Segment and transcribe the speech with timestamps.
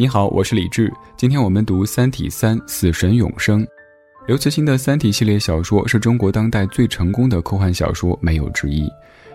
[0.00, 0.90] 你好，我是李志。
[1.14, 3.62] 今天我们读《三体三：死神永生》。
[4.26, 8.88] 刘慈欣的《三体》系列小说是中国当代最成功的科幻小说，没有之一。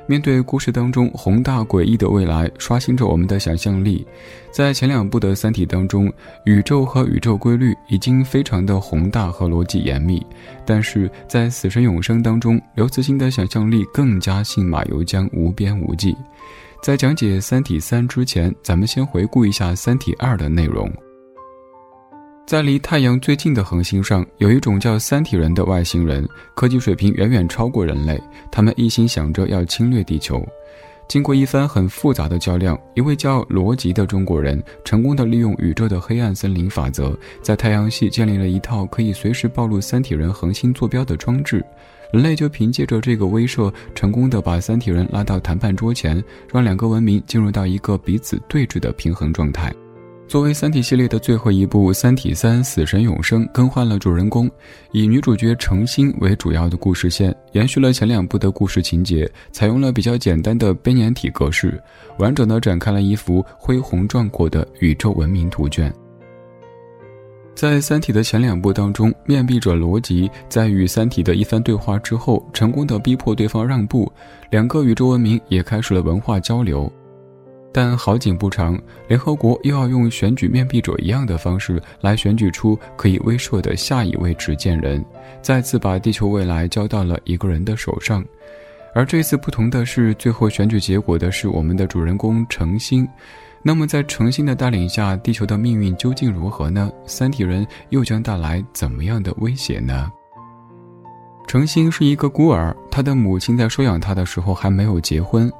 [0.07, 4.07] 面对故事当中宏大诡异的未来，刷新着我们的想象力。
[4.49, 6.11] 在前两部的《三体》当中，
[6.45, 10.25] 宇宙和宇宙规律已经非常的宏大和逻辑严密，
[10.65, 16.17] 但是在《死神永生》当中，刘慈欣的想象力更加信马由缰，无边无际。
[16.81, 20.91] 在讲解《三体三》之前，咱们先回顾一下《三体二》的内容。
[22.45, 28.21] 在离太阳最近的恒星上，有一种叫三体人的外星人，科技水平远远超过人类。
[28.51, 30.45] 他们一心想着要侵略地球。
[31.07, 41.65] 经过一番很复杂的较量，一位叫罗辑的中国人成功的利用宇宙的黑暗森林法则，在太阳系建立了一套可以随时暴露三体人恒星坐标的装置。
[42.15, 49.69] 人类就凭借着这个威慑，成功的把三体人拉到谈判桌前，让两个文明进入到一个彼此对峙的平衡状态。
[50.25, 54.49] 作为《三体》系列的最后一部，《三体三：死神永生》更换了主人公，
[54.93, 61.77] 以女主角程心为主要的故事线，延续了前两部的故事情节，采用了比较简单的编年体格式，
[62.17, 65.93] 完整的展开了一幅恢宏壮阔的宇宙文明图卷。
[67.55, 74.11] 在《三体》的前两部当中，面壁者罗辑在与三体的一番对话之后，成功的逼迫对方让步，
[74.49, 76.91] 两个宇宙文明也开始了文化交流。
[77.71, 85.03] 但好景不长，联合国又要用选举面壁者一样的方式来选举出可以威慑的下一位执剑人，
[85.41, 88.23] 再次把地球未来交到了一个人的手上。
[88.93, 93.07] 而这次不同的是，最后选举结果的是我们的主人公程心。
[93.67, 96.91] 那么在程心的带领下，地球的命运究竟如何呢？
[97.07, 100.07] 三体人又将带来怎么样的威胁呢？
[101.47, 105.51] 程心是一个孤儿，他的母亲在收养他的时候还没有结婚。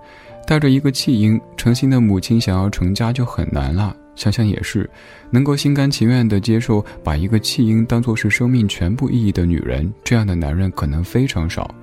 [0.45, 3.95] 带着一个弃婴，诚心的母亲想要成家就很难了。
[4.15, 4.87] 想想也是，
[5.31, 11.73] 能够心甘情愿地接受把一个弃婴当作是生命全部意义的女人，这样的男人可能非常少。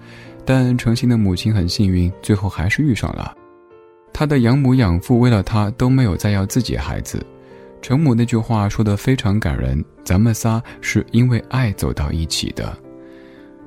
[0.44, 3.34] 但诚心的母亲很幸运，最后还是遇上了。
[4.12, 7.24] 他的养母养父为了他都没有再要自己孩子。
[7.80, 12.76] 程母那句话说得非常感人：“咱们仨是因为爱走到一起的。”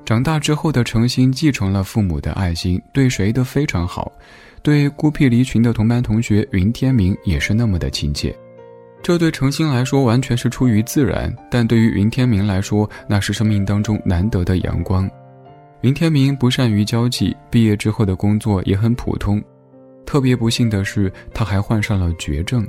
[0.05, 4.11] 长大之后的程心继承了父母的爱心，对谁都非常好。
[4.61, 8.35] 对孤僻离群的同班同学云天明也是那么的亲切，
[9.03, 15.09] 这对程心来说完全是出于自然，但对于云天明来说，那是生命当中难得的阳光。
[15.81, 19.39] 云天明不善于交际，毕业之后的工作也很普通，
[20.05, 22.67] 特别不幸的是，他还患上了绝症，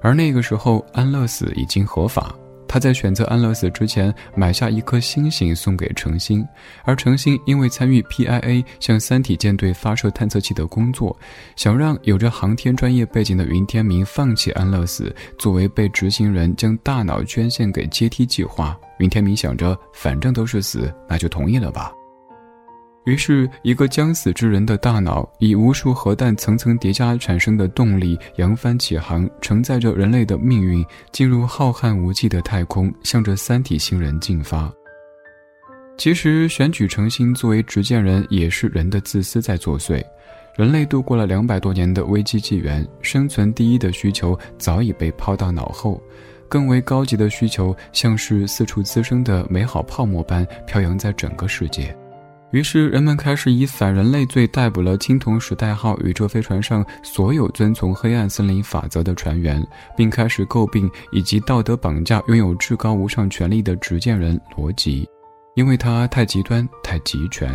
[0.00, 2.34] 而那个时候安乐死已经合法。
[2.70, 6.46] 他在选择安乐死之前，买下一颗星星送给程心，
[6.84, 11.18] 而程心因为参与 PIA 向三体舰队发射探测器的工作，
[11.56, 18.78] 想让有着航天专业背景的云天明放弃安乐死，作为被执行人将大脑捐献给阶梯计划。
[18.98, 21.90] 云天明想着，反正都是死，那就同意了吧。
[23.08, 34.70] 于是，一个将死之人的大脑，以无数核弹层层叠加产生的动力，扬帆起航，承载着人类的命运，进入浩瀚无际的太空，向着三体星人进发。
[35.96, 40.04] 其实，选举程心作为执剑人，也是人的自私在作祟。
[40.54, 45.98] 人类度过了两百多年的危机纪元，生存第一的需求早已被抛到脑后，
[46.46, 51.96] 更为高级的需求，像是四处滋生的美好泡沫般飘扬在整个世界。
[52.50, 59.62] 于是，人们开始以反人类罪逮捕了青铜时代号宇宙飞船上所有遵从黑暗森林法则的船员，
[59.94, 65.06] 并开始诟病以及道德绑架拥有至高无上权力的执剑人罗辑，
[65.56, 67.54] 因为他太极端、太集权。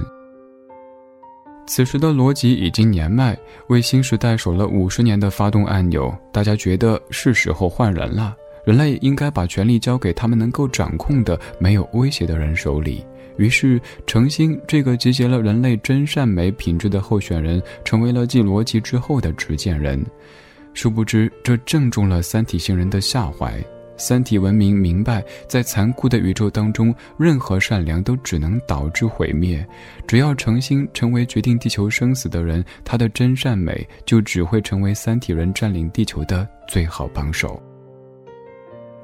[1.66, 3.36] 此时的罗辑已经年迈，
[3.70, 8.36] 为新时代守了五十年的发动按钮，大家觉得是时候换人了。
[8.64, 13.04] 人类应该把权力交给他们能够掌控的、没有威胁的人手里。
[13.38, 20.04] 于是，程心这个集结了人类真善美品质的候选人，成为了继罗辑之后的执剑人。
[20.74, 23.64] 殊不知，这正中了三体星人的下怀。
[23.96, 29.66] 三体文明明白，在残酷的宇宙当中，任何善良都只能导致毁灭。
[30.08, 37.62] 只要程心成为决定地球生死的人，他的真善美就只会成为三体人占领地球的最好帮手。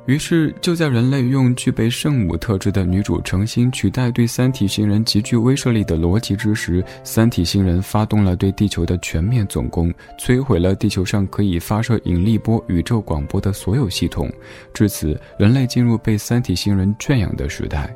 [0.09, 14.27] 于是，就在人类用具备圣母特质的女主诚心取代对三体星人极具威慑力的逻辑之时，三体星人发动了对地球的全面总攻，摧毁了地球上可以发射引力波宇宙广播的所有系统。
[14.73, 17.95] 至此，人类进入被三体星人圈养的时代。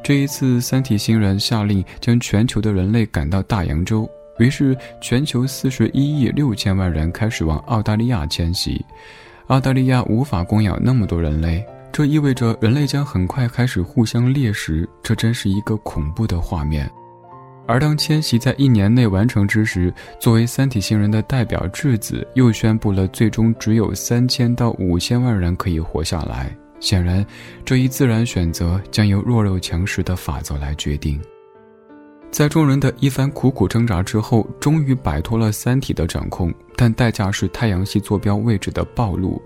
[0.00, 8.80] 这一次，三体星人下令将全球的人类赶到大洋洲，于是全球四十一亿六千万人开始往澳大利亚迁徙。
[9.48, 16.90] 澳大利亚无法供养那么多人类，这意味着人类将很快开始互相猎食，这真是一个恐怖的画面。
[17.66, 26.54] 而当迁徙在一年内完成之时，作为三体星人的代表质子又宣布了最终只有三千到五千万人可以活下来。
[26.80, 27.24] 显然，
[27.64, 31.20] 这一自然选择将由弱肉强食的法则来决定。
[32.32, 39.40] 在众人的一番苦苦挣扎之后，终于摆脱了三体的掌控，但代价是太阳系坐标位置的暴露。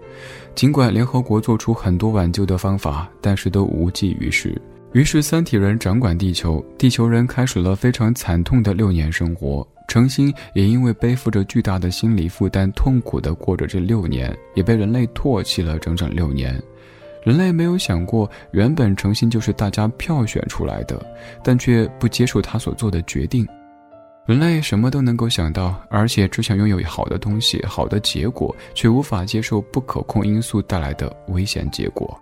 [0.54, 4.58] 尽管联合国做出很多挽救的方法，但是都无济于事。
[4.92, 9.68] 于是，三体人掌管地球，地球人开始了非常惨痛的六年生活。
[9.86, 16.58] 程心也因为背负着巨大的心理负担，痛苦地过着这六年，也被人类唾弃了整整六年。
[17.22, 21.04] 人类没有想过，原本程心就是大家票选出来的，
[21.44, 23.46] 但却不接受他所做的决定。
[24.26, 32.20] 人类什么都能够想到，而且只想拥有好的东西、好的结果，却无法接受不可控因素带来的危险结果。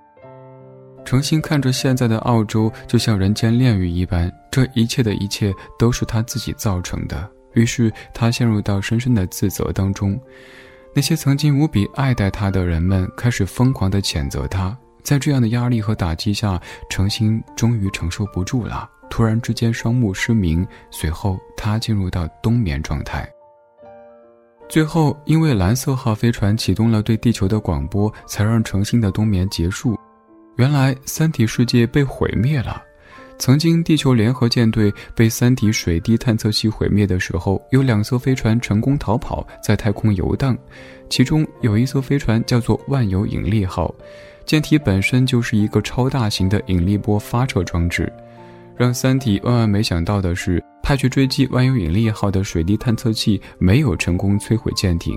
[1.03, 7.27] 诚心看着现在的澳洲，就像人间炼狱一般，这一切的一切都是他自己造成的。
[7.55, 10.19] 于是他陷入到深深的自责当中。
[10.95, 14.77] 那些曾经无比爱戴他的人们开始疯狂地谴责他。
[15.03, 23.29] 在这样的压力和打击下，诚心终于承受不住了，突然之间双目失明，随后他进入到冬眠状态。
[24.69, 29.97] 最后，因为蓝色号飞船启动了对地球的广播，才让诚心的冬眠结束。
[30.57, 32.83] 原来三体世界被毁灭了。
[33.37, 40.57] 曾经地球联合舰队被三体水滴探测器毁灭的时候，有两艘飞船成功逃跑，在太空游荡。
[41.11, 43.93] 其中有一艘飞船叫做万有引力号，
[44.47, 48.11] 舰体本身就是一个超大型的引力波发射装置。
[48.77, 55.17] 让三体万万没想到的是，派去追击万有引力号的水滴探测器没有成功摧毁舰艇。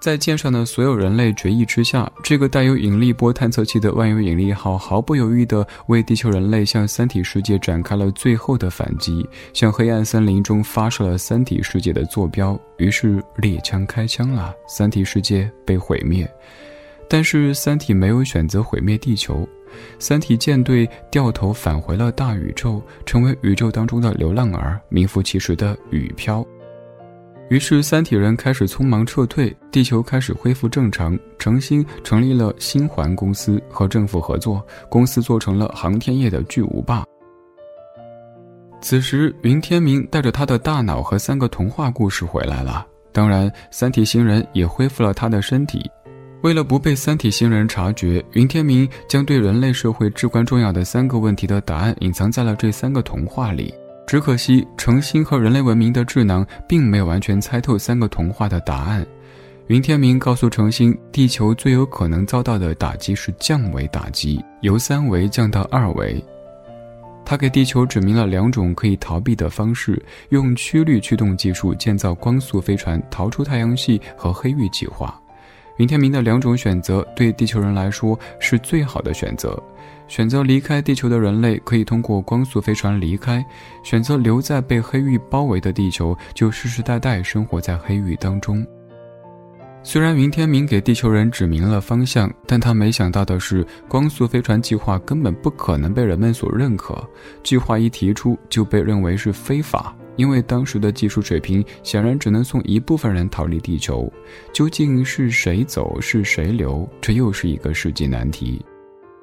[0.00, 12.58] 在舰上的所有人类决议之下，这个带有引力波探测器的万有引力号毫不犹豫地为地球人类向三体世界展开了最后的反击，向黑暗森林中发射了三体世界的坐标。
[12.76, 16.30] 于是猎枪开枪了，三体世界被毁灭。
[17.08, 19.48] 但是三体没有选择毁灭地球，
[19.98, 26.44] 三体舰队掉头返回了大宇宙，成为宇宙当中的流浪儿，名副其实的雨漂。
[27.50, 31.18] 于是，三体人开始匆忙撤退，地球开始恢复正常。
[31.38, 37.04] 程心成立了星环公司，和政府合作，公司做成了航天业的巨无霸。
[38.80, 42.86] 此时，云天明带着他的大脑和三个童话故事回来了。
[43.12, 45.88] 当然，三体星人也恢复了他的身体。
[46.44, 53.72] 为了不被三体星人察觉，云天明将对人类社会至关重要的三个问题的答案隐藏在了这三个童话里。
[54.06, 59.06] 只可惜，诚心和人类文明的智囊并没有完全猜透三个童话的答案。
[59.68, 66.22] 云天明告诉诚心，地球最有可能遭到的打击是降维打击，由三维降到二维。
[67.24, 75.18] 他给地球指明了两种可以逃避的方式：用曲率驱动技术建造光速飞船逃出太阳系和黑域计划。
[75.76, 79.60] 云天明的两种选择对地球人来说是最好的选择。
[80.06, 83.40] 选择离开地球的人类可以通过光速飞船离开；
[83.82, 88.64] 选择留在被黑域包围的地球，就世世代代生活在黑域当中。
[89.82, 97.02] 虽然云天明给地球人指明了方向，但他没想到的是，光速飞船计划根本不可能被人们所认可。
[97.42, 104.10] 计划一提出就被认为是非法，因为当时的技术水平显然只能送一部分人逃离地球。
[104.52, 106.88] 究竟是谁走，是谁留？
[107.00, 108.64] 这又是一个世纪难题。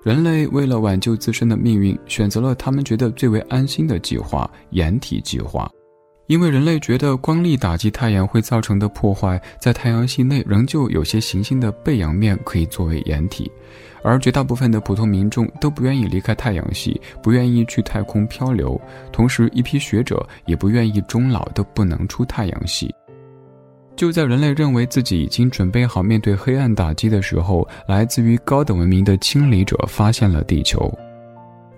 [0.03, 5.69] 人类为了挽救自身的命运，选择了他们觉得最为安心的计划——掩体计划。
[6.31, 13.51] 因为人类觉得光力打击太阳会造成的破坏，在太阳系内仍旧有些行星的背阳面可以作为掩体，
[14.01, 18.79] 而绝大部分的普通民众都不愿意离开太阳系，不愿意去太空漂流，
[19.11, 22.89] 同时一批学者也不愿意终老都不能出太阳系。
[23.97, 30.89] 就在人类认为自己已经准备好面对黑暗打击的时候，来自于高等文明的清理者发现了地球。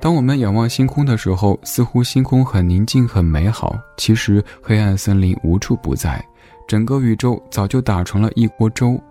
[0.03, 3.79] 当我们仰望星空的时候，似乎星空很宁静、很美好。
[3.95, 6.21] 其实，黑暗森林无处不在，
[6.67, 9.01] 整个宇宙早就打成了一锅粥。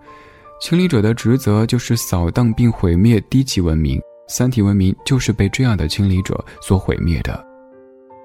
[0.61, 7.43] 清理者的职责就是扫荡并毁灭低级文明，三体文明就是被这样的清理者所毁灭的。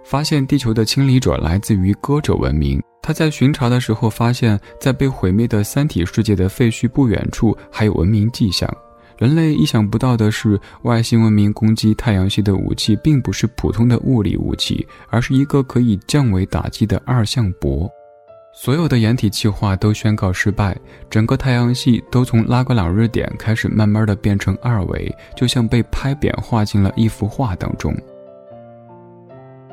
[0.03, 2.83] 发现地球的清理者来自于歌者文明。
[3.01, 8.69] 他在巡查的时候发现，在被毁灭的三体世界的废墟不远处还有文明迹象。
[9.17, 17.89] 人类意想不到的是，外星文明攻击太阳系的武器并不是普通的物理武器，而是一个可以降维打击的二向箔。
[18.53, 20.75] 所有的掩体计划都宣告失败，
[21.09, 27.95] 整个太阳系都从拉格朗日点开始慢慢的变成二维，就像被拍扁画进了一幅画当中。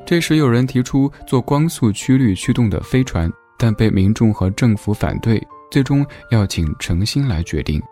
[0.06, 7.82] 这时有人提出做光速曲率驱动的飞船，但被民众和政府反对，最终要请程心来决定。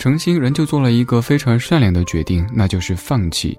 [0.00, 3.54] 程心仍旧做了一个非常善良的决定，那就是放弃。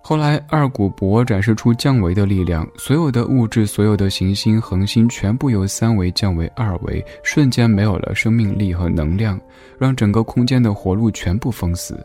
[0.00, 9.40] 后来，二古博展示出降维的力量，所有的物质、所有的行星、恒星全部由三维降为二维，瞬间没有了生命力和能量，
[9.76, 11.98] 让整个空间的活路全部封死。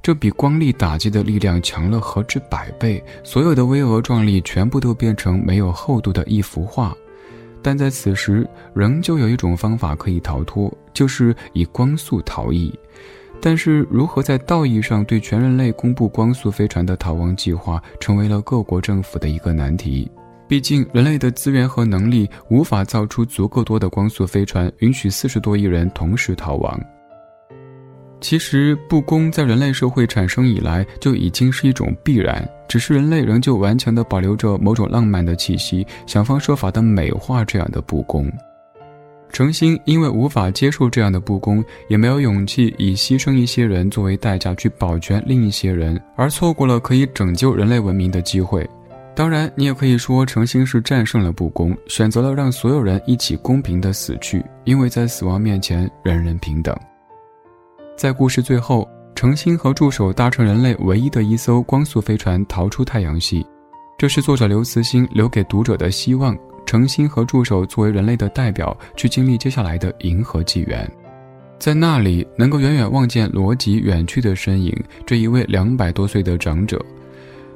[0.00, 6.96] 这比光力打击的力量强了何止百倍，所有的巍峨壮丽全部都变成没有厚度的一幅画。
[7.62, 12.72] 但在此时，仍旧有一种方法可以逃脱，就是以光速逃逸。
[13.40, 20.10] 但是，如何在道义上对全人类公布光速飞船的逃亡计划，成为了各国政府的一个难题。
[20.46, 26.78] 毕竟，人类的资源和能力无法造出足够多的光速飞船，允许四十多亿人同时逃亡。
[28.20, 38.30] 其实，不公在人类社会产生以来就已经是一种必然，只是人类仍旧顽强地保留着某种浪漫的气息，想方设法地美化这样的不公。
[39.32, 48.68] 程心因为无法接受这样的不公，也没有勇气以牺牲一些人作为代价去保全另一些人，而错过了可以拯救人类文明的机会。
[49.14, 56.76] 当然，你也可以说程心是战胜了不公，选择了让所有人一起公平的死去，因为在死亡面前，人人平等。
[58.00, 63.44] 在故事最后，程心和助手搭乘人类唯一的一艘光速飞船逃出太阳系，
[63.98, 66.34] 这是作者刘慈欣留给读者的希望。
[66.64, 70.90] 程心和助手作为人类的代表，去经历接下来的银河纪元，
[71.58, 74.74] 在那里能够远远望见罗辑远去的身影。
[75.04, 76.82] 这一位两百多岁的长者，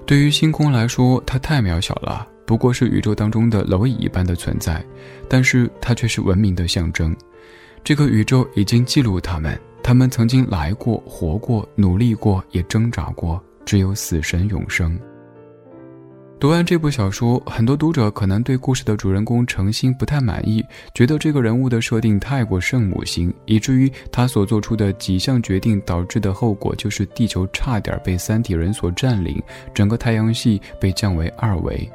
[0.04, 4.84] 对于星空来说，他太渺小了，不过是宇宙当中的蝼蚁一般的存在，
[5.26, 7.16] 但是他却是文明的象征。
[7.82, 14.98] 这个宇宙已经记录他们，他们曾经来过、活过、努力过，也挣扎过，只有死神永生。
[16.40, 20.64] 读完这部小说，很多读者可能对故事的主人公程心不太满意，
[20.94, 29.38] 觉得这个人物的设定太过圣母型，以至于他所做出的几项决定导致的后果就是地球差点被三体人所占领，
[29.74, 31.86] 整个太阳系被降为二维。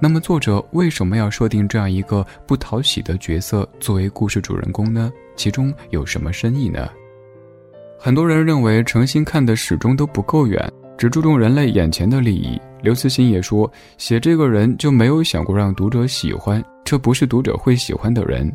[0.00, 5.12] 那么，作者为什么要设定这样一个不讨喜的角色作为故事主人公呢？
[5.36, 6.88] 其中有什么深意呢？
[8.00, 12.58] 很多人认为程心看的始终都不够远，只注重人类眼前的利益。
[12.80, 18.50] 刘慈欣也说，写这个人就没有想过让读者喜欢，这不是读者会喜欢的人。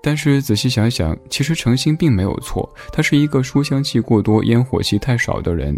[0.00, 5.76] 但是仔细想想，其实程心并没有错，他是一个书香气过多、烟火气太少的人。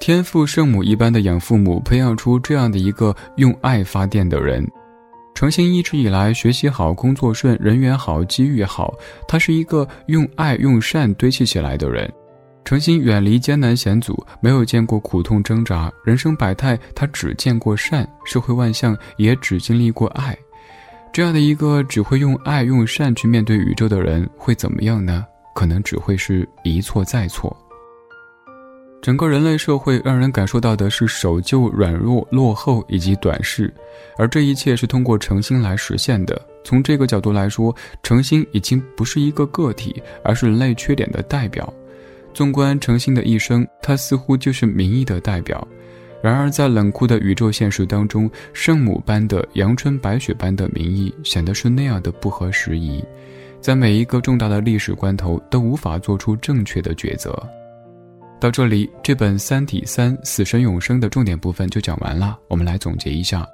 [0.00, 4.66] 天赋圣母一般的养父母，培养出这样的一个用爱发电的人。
[5.34, 8.94] 程心一直以来学习好、工作顺、人缘好、机遇好，
[9.28, 12.10] 他是一个用爱用善堆砌起来的人。
[12.64, 20.36] 诚心远离艰难险阻，没有见过苦痛挣扎，人生百态，他只见过善；社会万象，也只经历过爱。
[21.12, 25.26] 这样的一个只会用爱用善去面对宇宙的人，会怎么样呢？
[25.54, 27.54] 可能只会是一错再错。
[29.02, 33.74] 整个人类社会让人感受到的是守旧、软弱、落后以及短视，
[34.16, 36.40] 而这一切是通过诚心来实现的。
[36.64, 41.70] 从这个角度来说，诚心已经不是一个个体，而是人类缺点的代表。
[42.32, 45.66] 纵观程心的一生，他似乎就是民意的代表。
[46.22, 53.04] 然而，在冷酷的宇宙现实当中，圣母般的阳春白雪般的民意显得是那样的不合时宜，
[53.60, 57.36] 在每一个重大的历史关头都无法做出正确的抉择。
[58.38, 62.38] 到这里，这本《三体三：死神永生》的重点部分就讲完了。
[62.48, 63.42] 我们来总结一下：《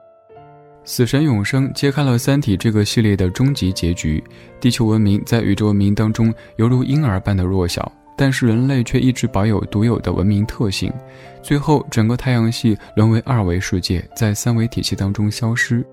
[0.85, 4.23] 死神永生》揭开了《三体》这个系列的终极结局。
[4.61, 7.91] 地球文明在宇宙文明当中犹如婴儿般的弱小。
[8.19, 10.93] 但是人类却一直保有独有的文明特性，
[11.41, 15.87] 最后整个太阳系沦为二维世界，在三维体系当中消失。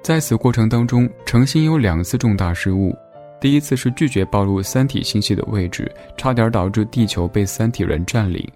[0.00, 2.94] 在此过程当中，程心有两次重大失误：
[3.40, 8.46] 第一次是拒绝暴露三体星系的位置，差点导致地球被三体人占领；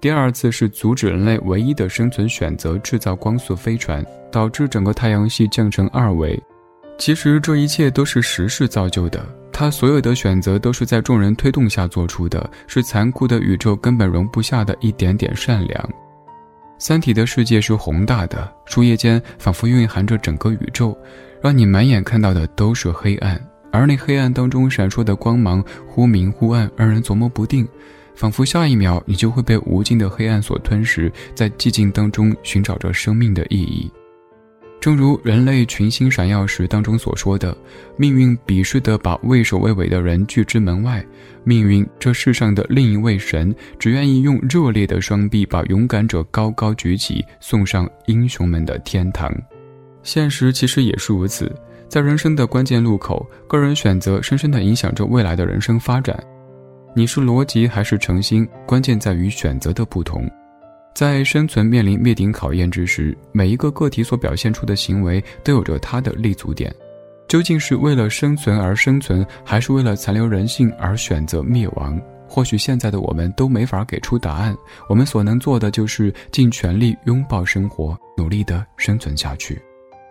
[0.00, 6.42] 第二次是阻止人类唯一的生存选择制造光速飞船，导致整个太阳系降成二维。
[6.98, 9.22] 其实这一切都是时势造就的。
[9.62, 15.88] 他所有的选择都是在众人推动下做出的，是残酷的宇宙根本容不下的一点点善良。
[16.78, 20.98] 三体的世界是宏大的，树叶间仿佛蕴含着整个宇宙，
[21.40, 23.40] 让你满眼看到的都是黑暗，
[23.70, 27.64] 而那黑暗当中闪烁的光芒忽明忽暗，让人琢磨不定，
[28.16, 33.88] 仿佛下一秒你就会被无尽的黑暗所吞噬，在寂静当中寻找着生命的意义。
[34.82, 37.56] 正如人类群星闪耀时当中所说的，
[37.96, 41.00] 命运鄙视的把畏首畏尾的人拒之门外。
[41.44, 49.32] 命运这世上的另一位神，只愿意用热烈的双臂把勇敢者高高举起，送上英雄们的天堂。
[50.02, 51.48] 现实其实也是如此，
[51.86, 56.20] 在人生的关键路口，个人选择深深的影响着未来的人生发展。
[56.92, 60.28] 你是逻辑还是诚心，关键在于选择的不同。
[60.94, 66.74] 在生存面临灭顶考验之时，每一个个体所表现出的行为都有着它的立足点。
[67.28, 71.98] 究竟是为了生存而生存，还是为了残留人性而选择灭亡？
[72.28, 74.54] 或许现在的我们都没法给出答案。
[74.88, 79.58] 我们所能做的就是尽全力拥抱生活，努力的生存下去。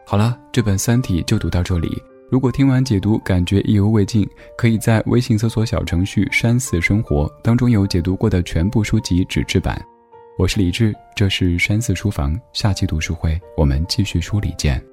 [0.05, 1.95] 好了，这本《三体》就读到这里。
[2.31, 9.79] 如果听完解读感觉意犹未尽，可以在微信搜索小程序“山寺生活”当中有解读过的全部书籍纸质版。
[10.41, 14.83] 我是李志，这是山寺书房，下期读书会我们继续梳理见。